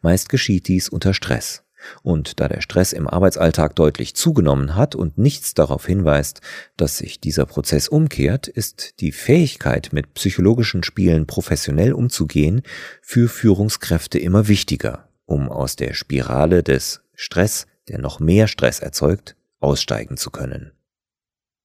Meist 0.00 0.28
geschieht 0.28 0.68
dies 0.68 0.88
unter 0.88 1.12
Stress. 1.12 1.65
Und 2.02 2.40
da 2.40 2.48
der 2.48 2.60
Stress 2.60 2.92
im 2.92 3.08
Arbeitsalltag 3.08 3.76
deutlich 3.76 4.14
zugenommen 4.14 4.74
hat 4.74 4.94
und 4.94 5.18
nichts 5.18 5.54
darauf 5.54 5.86
hinweist, 5.86 6.40
dass 6.76 6.98
sich 6.98 7.20
dieser 7.20 7.46
Prozess 7.46 7.88
umkehrt, 7.88 8.48
ist 8.48 9.00
die 9.00 9.12
Fähigkeit, 9.12 9.90
mit 9.92 10.14
psychologischen 10.14 10.82
Spielen 10.82 11.26
professionell 11.26 11.92
umzugehen, 11.92 12.62
für 13.02 13.28
Führungskräfte 13.28 14.18
immer 14.18 14.48
wichtiger, 14.48 15.08
um 15.24 15.48
aus 15.48 15.76
der 15.76 15.94
Spirale 15.94 16.62
des 16.62 17.02
Stress, 17.14 17.66
der 17.88 17.98
noch 17.98 18.20
mehr 18.20 18.48
Stress 18.48 18.80
erzeugt, 18.80 19.36
aussteigen 19.60 20.16
zu 20.16 20.30
können. 20.30 20.72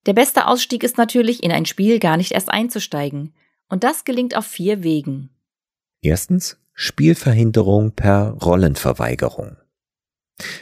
Der 0.05 0.13
beste 0.13 0.47
Ausstieg 0.47 0.83
ist 0.83 0.97
natürlich, 0.97 1.43
in 1.43 1.51
ein 1.51 1.65
Spiel 1.65 1.99
gar 1.99 2.17
nicht 2.17 2.31
erst 2.31 2.49
einzusteigen. 2.49 3.33
Und 3.69 3.83
das 3.83 4.03
gelingt 4.03 4.35
auf 4.35 4.45
vier 4.45 4.83
Wegen. 4.83 5.29
Erstens 6.01 6.57
Spielverhinderung 6.73 7.91
per 7.91 8.31
Rollenverweigerung. 8.31 9.57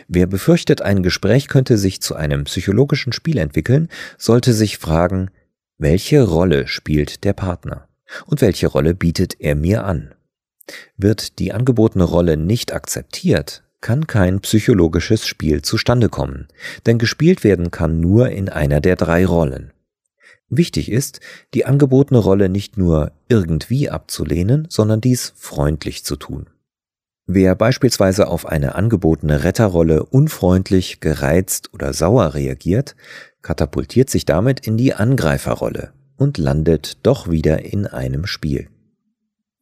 Wer 0.08 0.28
befürchtet, 0.28 0.82
ein 0.82 1.04
Gespräch 1.04 1.48
könnte 1.48 1.78
sich 1.78 2.02
zu 2.02 2.16
einem 2.16 2.46
psychologischen 2.46 3.14
Spiel 3.14 3.38
entwickeln, 3.38 3.90
sollte 4.18 4.54
sich 4.54 4.78
fragen, 4.78 5.32
welche 5.78 6.24
Rolle 6.24 6.68
spielt 6.68 7.24
der 7.24 7.34
Partner 7.34 7.88
und 8.26 8.42
welche 8.42 8.68
Rolle 8.68 8.94
bietet 8.94 9.40
er 9.40 9.56
mir 9.56 9.86
an? 9.86 10.14
Wird 10.98 11.40
die 11.40 11.54
angebotene 11.54 12.04
Rolle 12.04 12.38
nicht 12.38 12.74
akzeptiert, 12.74 13.64
kann 13.82 14.08
kein 14.08 14.42
psychologisches 14.42 15.26
Spiel 15.26 15.62
zustande 15.62 16.10
kommen, 16.10 16.48
denn 16.86 16.98
gespielt 16.98 17.44
werden 17.44 17.72
kann 17.72 18.00
nur 18.00 18.30
in 18.30 18.50
einer 18.50 18.82
der 18.82 18.96
drei 18.96 19.26
Rollen. 19.26 19.72
Wichtig 20.50 20.92
ist, 20.92 21.20
die 21.54 21.66
angebotene 21.66 22.20
Rolle 22.20 22.50
nicht 22.50 22.78
nur 22.78 23.12
irgendwie 23.28 23.90
abzulehnen, 23.90 24.68
sondern 24.70 25.00
dies 25.00 25.34
freundlich 25.36 26.04
zu 26.04 26.16
tun. 26.16 26.50
Wer 27.32 27.54
beispielsweise 27.54 28.28
auf 28.28 28.48
eine 28.48 28.74
angebotene 28.74 29.44
Retterrolle 29.44 30.04
unfreundlich, 30.04 31.00
gereizt 31.00 31.70
oder 31.76 31.94
sauer 31.94 32.34
reagiert, 32.34 32.96
katapultiert 33.44 34.10
sich 34.10 34.26
damit 34.26 34.66
in 34.66 34.78
die 34.78 34.96
Angreiferrolle 34.96 35.94
und 36.18 36.40
landet 36.40 37.06
doch 37.06 37.30
wieder 37.30 37.64
in 37.64 37.86
einem 37.86 38.26
Spiel. 38.26 38.68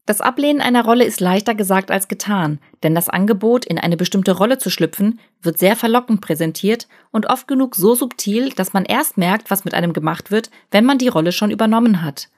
Das 0.06 0.22
Ablehnen 0.22 0.62
einer 0.62 0.86
Rolle 0.86 1.04
ist 1.04 1.20
leichter 1.20 1.56
gesagt 1.56 1.92
als 1.92 2.08
getan, 2.08 2.60
denn 2.84 2.96
das 2.96 3.10
Angebot, 3.10 3.66
in 3.66 3.78
eine 3.78 3.98
bestimmte 3.98 4.32
Rolle 4.32 4.60
zu 4.60 4.70
schlüpfen, 4.70 5.20
wird 5.42 5.60
sehr 5.60 5.76
verlockend 5.76 6.22
präsentiert 6.22 6.88
und 7.12 7.26
oft 7.26 7.50
genug 7.50 7.76
so 7.76 7.96
subtil, 7.96 8.52
dass 8.52 8.72
man 8.72 8.86
erst 8.86 9.18
merkt, 9.18 9.52
was 9.52 9.66
mit 9.66 9.74
einem 9.74 9.92
gemacht 9.92 10.32
wird, 10.32 10.52
wenn 10.72 10.86
man 10.86 11.00
die 11.00 11.10
Rolle 11.10 11.34
schon 11.34 11.52
übernommen 11.52 12.02
hat. 12.02 12.30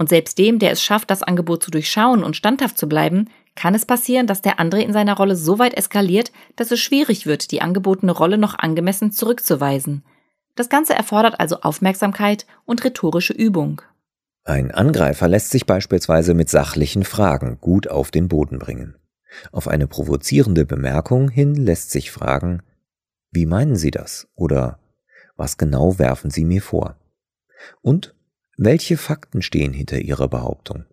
Und 0.00 0.08
selbst 0.08 0.38
dem, 0.38 0.58
der 0.58 0.70
es 0.70 0.82
schafft, 0.82 1.10
das 1.10 1.22
Angebot 1.22 1.62
zu 1.62 1.70
durchschauen 1.70 2.24
und 2.24 2.34
standhaft 2.34 2.78
zu 2.78 2.88
bleiben, 2.88 3.28
kann 3.54 3.74
es 3.74 3.84
passieren, 3.86 4.26
dass 4.26 4.42
der 4.42 4.58
andere 4.58 4.82
in 4.82 4.92
seiner 4.92 5.16
Rolle 5.16 5.36
so 5.36 5.58
weit 5.58 5.74
eskaliert, 5.74 6.32
dass 6.56 6.70
es 6.70 6.80
schwierig 6.80 7.26
wird, 7.26 7.50
die 7.50 7.62
angebotene 7.62 8.12
Rolle 8.12 8.38
noch 8.38 8.58
angemessen 8.58 9.12
zurückzuweisen. 9.12 10.04
Das 10.54 10.68
Ganze 10.68 10.94
erfordert 10.94 11.40
also 11.40 11.60
Aufmerksamkeit 11.60 12.46
und 12.64 12.84
rhetorische 12.84 13.32
Übung. 13.32 13.82
Ein 14.44 14.70
Angreifer 14.70 15.28
lässt 15.28 15.50
sich 15.50 15.66
beispielsweise 15.66 16.34
mit 16.34 16.48
sachlichen 16.48 17.04
Fragen 17.04 17.58
gut 17.60 17.88
auf 17.88 18.10
den 18.10 18.28
Boden 18.28 18.58
bringen. 18.58 18.96
Auf 19.52 19.68
eine 19.68 19.86
provozierende 19.86 20.64
Bemerkung 20.64 21.28
hin 21.28 21.54
lässt 21.54 21.90
sich 21.90 22.10
fragen, 22.10 22.62
wie 23.30 23.46
meinen 23.46 23.76
Sie 23.76 23.90
das? 23.90 24.28
Oder 24.34 24.80
was 25.36 25.56
genau 25.56 25.98
werfen 25.98 26.30
Sie 26.30 26.44
mir 26.44 26.62
vor? 26.62 26.96
Und 27.80 28.14
welche 28.56 28.96
Fakten 28.96 29.42
stehen 29.42 29.72
hinter 29.72 29.98
Ihrer 29.98 30.28
Behauptung? 30.28 30.84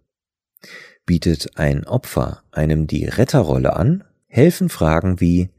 Bietet 1.07 1.57
ein 1.57 1.85
Opfer 1.85 2.43
einem 2.51 2.85
die 2.85 3.05
Retterrolle 3.05 3.77
an, 3.77 4.03
helfen 4.27 4.67
Fragen 4.67 5.21
wie 5.21 5.49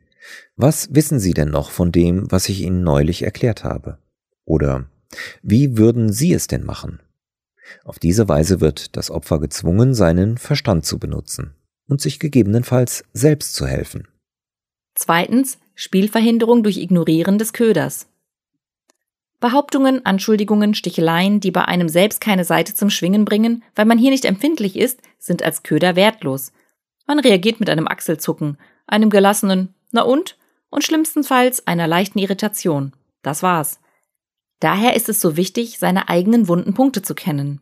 Was 0.57 0.95
wissen 0.95 1.19
Sie 1.19 1.33
denn 1.33 1.49
noch 1.49 1.71
von 1.71 1.91
dem, 1.91 2.31
was 2.31 2.51
ich 2.51 2.61
Ihnen 2.61 2.83
neulich 2.83 3.23
erklärt 3.23 3.65
habe? 3.65 3.97
Oder 4.45 4.91
Wie 5.43 5.79
würden 5.79 6.13
Sie 6.13 6.35
es 6.35 6.49
denn 6.49 6.65
machen? 6.65 7.01
Auf 7.83 7.99
diese 7.99 8.29
Weise 8.29 8.61
wird 8.61 8.95
das 8.95 9.11
Opfer 9.11 9.41
gezwungen, 9.41 9.95
seinen 9.95 10.37
Verstand 10.37 10.85
zu 10.85 10.99
benutzen 10.99 11.55
und 11.89 12.03
sich 12.03 12.19
gegebenenfalls 12.19 13.05
selbst 13.15 13.55
zu 13.55 13.67
helfen. 13.67 14.07
Zweitens 14.95 15.57
Spielverhinderung 15.75 16.63
durch 16.63 16.77
Ignorieren 16.77 17.39
des 17.39 17.55
Köders. 17.55 18.08
Behauptungen, 19.41 20.05
Anschuldigungen, 20.05 20.75
Sticheleien, 20.75 21.39
die 21.41 21.53
bei 21.53 21.65
einem 21.65 21.89
selbst 21.89 22.21
keine 22.21 22.45
Seite 22.45 22.75
zum 22.75 22.91
Schwingen 22.91 23.25
bringen, 23.25 23.63
weil 23.77 23.85
man 23.85 23.99
hier 23.99 24.11
nicht 24.11 24.25
empfindlich 24.25 24.77
ist, 24.77 25.01
sind 25.19 25.43
als 25.43 25.63
Köder 25.63 25.95
wertlos. 25.95 26.53
Man 27.07 27.21
reagiert 27.21 27.61
mit 27.61 27.71
einem 27.71 27.87
Achselzucken, 27.87 28.59
einem 28.87 29.11
gelassenen 29.11 29.75
Na 29.93 30.03
und? 30.03 30.37
und 30.71 30.85
schlimmstenfalls 30.85 31.67
einer 31.67 31.87
leichten 31.87 32.19
Irritation. 32.19 32.93
Das 33.23 33.43
war's. 33.43 33.81
Daher 34.61 34.97
ist 34.97 35.09
es 35.09 35.21
so 35.21 35.37
wichtig, 35.37 35.79
seine 35.79 36.09
eigenen 36.09 36.49
wunden 36.49 36.75
Punkte 36.75 37.01
zu 37.01 37.15
kennen. 37.15 37.61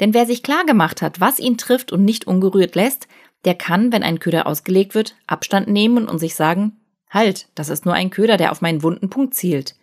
Denn 0.00 0.14
wer 0.14 0.26
sich 0.26 0.42
klar 0.42 0.64
gemacht 0.64 1.02
hat, 1.02 1.20
was 1.20 1.38
ihn 1.38 1.58
trifft 1.58 1.92
und 1.92 2.04
nicht 2.04 2.26
ungerührt 2.26 2.74
lässt, 2.74 3.06
der 3.44 3.54
kann, 3.54 3.92
wenn 3.92 4.02
ein 4.02 4.18
Köder 4.18 4.46
ausgelegt 4.46 4.94
wird, 4.94 5.14
Abstand 5.26 5.68
nehmen 5.68 6.08
und 6.08 6.18
sich 6.18 6.34
sagen, 6.34 6.80
halt, 7.10 7.48
das 7.54 7.68
ist 7.68 7.84
nur 7.84 7.94
ein 7.94 8.10
Köder, 8.10 8.36
der 8.36 8.50
auf 8.50 8.62
meinen 8.62 8.82
wunden 8.82 9.10
Punkt 9.10 9.34
zielt. 9.34 9.74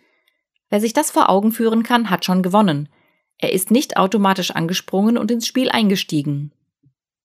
Wer 0.70 0.80
sich 0.80 0.92
das 0.92 1.10
vor 1.10 1.28
Augen 1.28 1.52
führen 1.52 1.82
kann, 1.82 2.10
hat 2.10 2.24
schon 2.24 2.42
gewonnen. 2.42 2.88
Er 3.38 3.52
ist 3.52 3.70
nicht 3.70 3.96
automatisch 3.96 4.52
angesprungen 4.52 5.18
und 5.18 5.30
ins 5.30 5.46
Spiel 5.46 5.68
eingestiegen. 5.68 6.52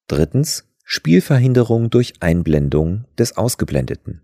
Drittens 0.08 0.68
Spielverhinderung 0.84 1.90
durch 1.90 2.14
Einblendung 2.20 3.06
des 3.18 3.38
Ausgeblendeten. 3.38 4.22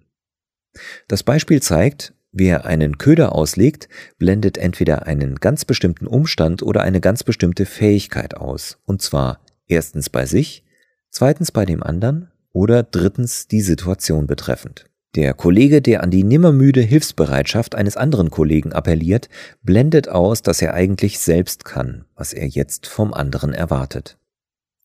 Das 1.08 1.24
Beispiel 1.24 1.62
zeigt, 1.62 2.13
Wer 2.34 2.66
einen 2.66 2.98
Köder 2.98 3.36
auslegt, 3.36 3.90
blendet 4.18 4.58
entweder 4.58 5.06
einen 5.06 5.36
ganz 5.36 5.66
bestimmten 5.66 6.08
Umstand 6.08 6.63
oder 6.63 6.82
eine 6.82 7.01
ganz 7.01 7.25
bestimmte 7.25 7.66
Fähigkeit 7.66 8.38
aus, 8.38 8.78
und 8.86 9.01
zwar 9.01 9.42
erstens 9.68 10.10
bei 10.10 10.25
sich, 10.25 10.63
zweitens 11.10 11.51
bei 11.51 11.66
dem 11.66 11.84
anderen 11.84 12.32
oder 12.54 12.84
drittens 12.84 13.48
die 13.48 13.60
Situation 13.60 14.28
betreffend. 14.28 14.86
Der 15.15 15.34
Kollege, 15.34 15.82
der 15.82 16.03
an 16.03 16.12
die 16.12 16.24
nimmermüde 16.24 16.80
Hilfsbereitschaft 16.82 17.75
eines 17.75 17.98
anderen 17.98 18.30
Kollegen 18.32 18.72
appelliert, 18.72 19.27
blendet 19.62 20.08
aus, 20.08 20.41
dass 20.41 20.62
er 20.62 20.74
eigentlich 20.74 21.20
selbst 21.20 21.65
kann, 21.65 22.06
was 22.15 22.32
er 22.32 22.48
jetzt 22.48 22.88
vom 22.88 23.13
anderen 23.13 23.53
erwartet. 23.53 24.18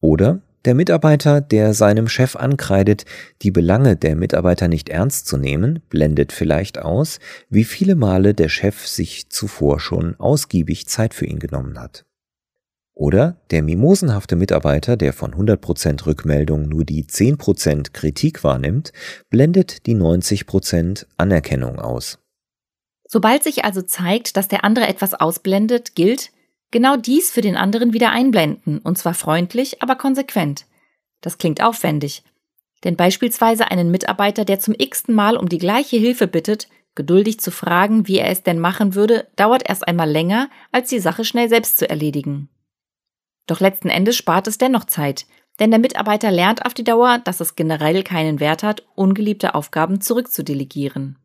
Oder 0.00 0.40
der 0.64 0.74
Mitarbeiter, 0.74 1.40
der 1.40 1.74
seinem 1.74 2.08
Chef 2.08 2.34
ankreidet, 2.34 3.04
die 3.42 3.52
Belange 3.52 3.94
der 3.94 4.16
Mitarbeiter 4.16 4.66
nicht 4.66 4.88
ernst 4.88 5.28
zu 5.28 5.36
nehmen, 5.36 5.80
blendet 5.90 6.32
vielleicht 6.32 6.78
aus, 6.78 7.20
wie 7.48 7.62
viele 7.62 7.94
Male 7.94 8.34
der 8.34 8.48
Chef 8.48 8.84
sich 8.88 9.28
zuvor 9.28 9.78
schon 9.78 10.16
ausgiebig 10.18 10.88
Zeit 10.88 11.14
für 11.14 11.26
ihn 11.26 11.38
genommen 11.38 11.78
hat. 11.78 12.05
Oder 12.96 13.36
der 13.52 13.62
mimosenhafte 13.62 14.34
Mitarbeiter, 14.34 14.96
der 14.96 15.12
von 15.12 15.34
100% 15.34 16.06
Rückmeldung 16.06 16.68
nur 16.68 16.84
die 16.84 17.04
10% 17.04 17.92
Kritik 17.92 18.42
wahrnimmt, 18.42 18.92
blendet 19.30 19.86
die 19.86 19.94
90% 19.94 21.06
Anerkennung 21.16 21.78
aus. 21.78 22.18
Sobald 23.06 23.44
sich 23.44 23.64
also 23.64 23.82
zeigt, 23.82 24.36
dass 24.36 24.48
der 24.48 24.64
andere 24.64 24.88
etwas 24.88 25.14
ausblendet, 25.14 25.94
gilt, 25.94 26.32
Genau 26.70 26.96
dies 26.96 27.30
für 27.30 27.40
den 27.40 27.56
anderen 27.56 27.92
wieder 27.92 28.10
einblenden, 28.10 28.78
und 28.80 28.98
zwar 28.98 29.14
freundlich, 29.14 29.82
aber 29.82 29.94
konsequent. 29.94 30.66
Das 31.20 31.38
klingt 31.38 31.62
aufwendig. 31.62 32.24
Denn 32.84 32.96
beispielsweise 32.96 33.70
einen 33.70 33.90
Mitarbeiter, 33.90 34.44
der 34.44 34.58
zum 34.58 34.74
x-ten 34.76 35.14
Mal 35.14 35.36
um 35.36 35.48
die 35.48 35.58
gleiche 35.58 35.96
Hilfe 35.96 36.26
bittet, 36.26 36.68
geduldig 36.94 37.40
zu 37.40 37.50
fragen, 37.50 38.08
wie 38.08 38.18
er 38.18 38.30
es 38.30 38.42
denn 38.42 38.58
machen 38.58 38.94
würde, 38.94 39.28
dauert 39.36 39.68
erst 39.68 39.86
einmal 39.86 40.10
länger, 40.10 40.50
als 40.72 40.88
die 40.88 40.98
Sache 40.98 41.24
schnell 41.24 41.48
selbst 41.48 41.78
zu 41.78 41.88
erledigen. 41.88 42.48
Doch 43.46 43.60
letzten 43.60 43.88
Endes 43.88 44.16
spart 44.16 44.46
es 44.48 44.58
dennoch 44.58 44.84
Zeit, 44.84 45.26
denn 45.58 45.70
der 45.70 45.80
Mitarbeiter 45.80 46.30
lernt 46.30 46.66
auf 46.66 46.74
die 46.74 46.84
Dauer, 46.84 47.20
dass 47.24 47.40
es 47.40 47.56
generell 47.56 48.02
keinen 48.02 48.40
Wert 48.40 48.62
hat, 48.62 48.82
ungeliebte 48.94 49.54
Aufgaben 49.54 50.00
zurückzudelegieren. 50.00 51.16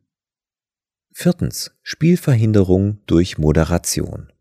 Viertens. 1.12 1.72
Spielverhinderung 1.82 3.00
durch 3.06 3.38
Moderation. 3.38 4.32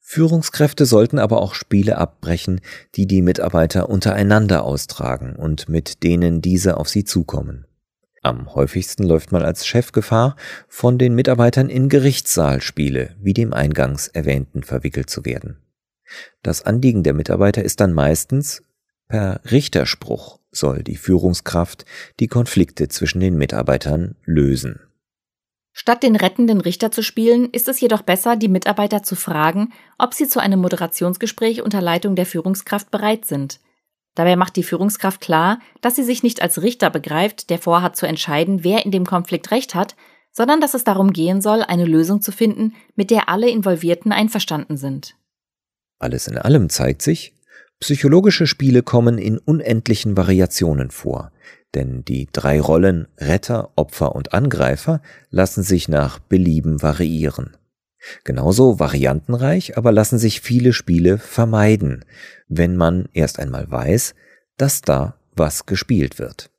Führungskräfte 0.00 0.86
sollten 0.86 1.18
aber 1.18 1.40
auch 1.40 1.54
Spiele 1.54 1.98
abbrechen, 1.98 2.60
die 2.94 3.06
die 3.06 3.22
Mitarbeiter 3.22 3.88
untereinander 3.88 4.64
austragen 4.64 5.34
und 5.34 5.68
mit 5.68 6.02
denen 6.02 6.40
diese 6.40 6.76
auf 6.76 6.88
sie 6.88 7.04
zukommen. 7.04 7.66
Am 8.22 8.54
häufigsten 8.54 9.04
läuft 9.04 9.32
man 9.32 9.42
als 9.42 9.66
Chef 9.66 9.92
Gefahr, 9.92 10.36
von 10.68 10.98
den 10.98 11.14
Mitarbeitern 11.14 11.68
in 11.68 11.88
Gerichtssaalspiele 11.88 13.16
wie 13.20 13.34
dem 13.34 13.52
eingangs 13.52 14.08
erwähnten 14.08 14.62
verwickelt 14.62 15.10
zu 15.10 15.24
werden. 15.24 15.58
Das 16.42 16.62
Anliegen 16.62 17.02
der 17.02 17.14
Mitarbeiter 17.14 17.62
ist 17.62 17.80
dann 17.80 17.92
meistens, 17.92 18.62
per 19.08 19.40
Richterspruch 19.50 20.38
soll 20.50 20.82
die 20.82 20.96
Führungskraft 20.96 21.84
die 22.20 22.28
Konflikte 22.28 22.88
zwischen 22.88 23.20
den 23.20 23.36
Mitarbeitern 23.36 24.16
lösen. 24.24 24.80
Statt 25.72 26.04
den 26.04 26.14
rettenden 26.14 26.60
Richter 26.60 26.92
zu 26.92 27.02
spielen, 27.02 27.50
ist 27.50 27.68
es 27.68 27.80
jedoch 27.80 28.02
besser, 28.02 28.36
die 28.36 28.48
Mitarbeiter 28.48 29.02
zu 29.02 29.16
fragen, 29.16 29.72
ob 29.98 30.14
sie 30.14 30.28
zu 30.28 30.38
einem 30.38 30.60
Moderationsgespräch 30.60 31.62
unter 31.62 31.80
Leitung 31.80 32.14
der 32.14 32.26
Führungskraft 32.26 32.92
bereit 32.92 33.24
sind. 33.24 33.60
Dabei 34.14 34.36
macht 34.36 34.54
die 34.54 34.62
Führungskraft 34.62 35.20
klar, 35.20 35.58
dass 35.80 35.96
sie 35.96 36.04
sich 36.04 36.22
nicht 36.22 36.40
als 36.40 36.62
Richter 36.62 36.90
begreift, 36.90 37.50
der 37.50 37.58
vorhat 37.58 37.96
zu 37.96 38.06
entscheiden, 38.06 38.62
wer 38.62 38.84
in 38.84 38.92
dem 38.92 39.04
Konflikt 39.04 39.50
recht 39.50 39.74
hat, 39.74 39.96
sondern 40.30 40.60
dass 40.60 40.74
es 40.74 40.84
darum 40.84 41.12
gehen 41.12 41.40
soll, 41.40 41.62
eine 41.62 41.84
Lösung 41.84 42.22
zu 42.22 42.30
finden, 42.30 42.74
mit 42.94 43.10
der 43.10 43.28
alle 43.28 43.50
Involvierten 43.50 44.12
einverstanden 44.12 44.76
sind. 44.76 45.16
Alles 46.04 46.28
in 46.28 46.36
allem 46.36 46.68
zeigt 46.68 47.00
sich, 47.00 47.32
psychologische 47.80 48.46
Spiele 48.46 48.82
kommen 48.82 49.16
in 49.16 49.38
unendlichen 49.38 50.18
Variationen 50.18 50.90
vor, 50.90 51.32
denn 51.74 52.04
die 52.04 52.28
drei 52.30 52.60
Rollen 52.60 53.08
Retter, 53.16 53.70
Opfer 53.74 54.14
und 54.14 54.34
Angreifer 54.34 55.00
lassen 55.30 55.62
sich 55.62 55.88
nach 55.88 56.18
Belieben 56.18 56.82
variieren. 56.82 57.56
Genauso 58.24 58.78
variantenreich 58.78 59.78
aber 59.78 59.92
lassen 59.92 60.18
sich 60.18 60.42
viele 60.42 60.74
Spiele 60.74 61.16
vermeiden, 61.16 62.04
wenn 62.48 62.76
man 62.76 63.08
erst 63.14 63.38
einmal 63.38 63.70
weiß, 63.70 64.14
dass 64.58 64.82
da 64.82 65.16
was 65.34 65.64
gespielt 65.64 66.18
wird. 66.18 66.50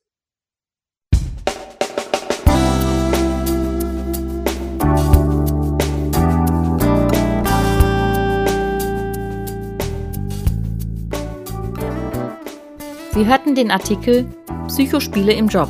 Sie 13.16 13.26
hörten 13.26 13.56
den 13.56 13.72
Artikel 13.72 14.26
Psychospiele 14.68 15.32
im 15.32 15.48
Job. 15.48 15.70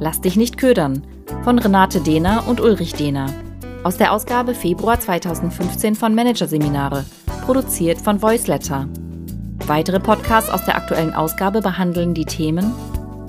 Lass 0.00 0.22
dich 0.22 0.34
nicht 0.36 0.56
ködern 0.56 1.06
von 1.44 1.58
Renate 1.58 2.00
Dehner 2.00 2.44
und 2.48 2.58
Ulrich 2.58 2.94
Dehner 2.94 3.26
aus 3.84 3.98
der 3.98 4.14
Ausgabe 4.14 4.54
Februar 4.54 4.98
2015 4.98 5.94
von 5.94 6.14
Managerseminare, 6.14 7.04
produziert 7.44 8.00
von 8.00 8.22
Voiceletter. 8.22 8.88
Weitere 9.66 10.00
Podcasts 10.00 10.48
aus 10.48 10.64
der 10.64 10.76
aktuellen 10.76 11.12
Ausgabe 11.12 11.60
behandeln 11.60 12.14
die 12.14 12.24
Themen 12.24 12.72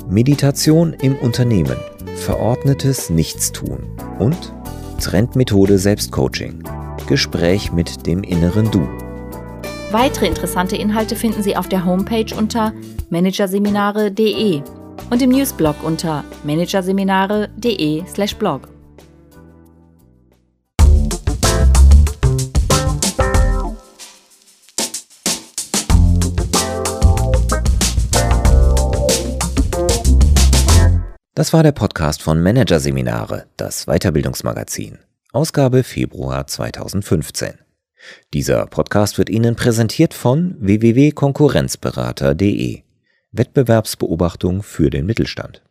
Meditation 0.08 0.94
im 0.94 1.18
Unternehmen, 1.18 1.76
verordnetes 2.16 3.10
Nichtstun 3.10 3.80
und 4.18 4.54
Trendmethode 5.02 5.78
Selbstcoaching, 5.78 6.64
Gespräch 7.08 7.74
mit 7.74 8.08
dem 8.08 8.24
inneren 8.24 8.72
Du. 8.72 8.88
Weitere 9.92 10.28
interessante 10.28 10.78
Inhalte 10.78 11.18
finden 11.18 11.44
Sie 11.44 11.58
auf 11.58 11.68
der 11.68 11.84
Homepage 11.84 12.34
unter 12.34 12.72
managerseminare.de 13.10 14.62
und 15.10 15.22
im 15.22 15.30
Newsblog 15.30 15.76
unter 15.84 16.26
managerseminare.de/blog. 16.44 18.70
Das 31.38 31.54
war 31.54 31.62
der 31.62 31.72
Podcast 31.72 32.24
von 32.24 32.42
Managerseminare, 32.42 33.46
das 33.58 33.86
Weiterbildungsmagazin, 33.86 34.98
Ausgabe 35.32 35.84
Februar 35.84 36.48
2015. 36.48 37.60
Dieser 38.34 38.66
Podcast 38.66 39.20
wird 39.20 39.30
Ihnen 39.30 39.56
präsentiert 39.56 40.16
von 40.16 40.56
www.konkurrenzberater.de. 40.60 42.87
Wettbewerbsbeobachtung 43.32 44.64
für 44.64 44.90
den 44.90 45.06
Mittelstand. 45.06 45.62